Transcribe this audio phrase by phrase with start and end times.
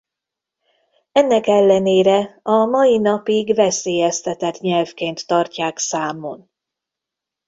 [1.11, 6.49] Ennek ellenére a mai napig veszélyeztetett nyelvként tartják számon.